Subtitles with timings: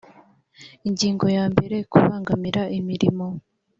[0.87, 3.25] ingingo ya mbere kubangamira imirimo